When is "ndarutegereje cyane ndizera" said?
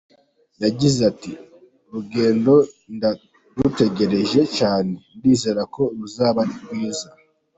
2.95-5.61